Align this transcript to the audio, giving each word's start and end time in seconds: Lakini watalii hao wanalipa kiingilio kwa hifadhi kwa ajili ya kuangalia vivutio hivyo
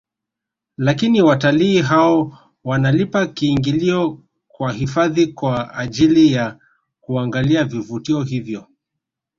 Lakini 0.77 1.21
watalii 1.21 1.81
hao 1.81 2.37
wanalipa 2.63 3.27
kiingilio 3.27 4.19
kwa 4.47 4.71
hifadhi 4.73 5.27
kwa 5.27 5.73
ajili 5.75 6.33
ya 6.33 6.59
kuangalia 7.01 7.63
vivutio 7.63 8.23
hivyo 8.23 8.67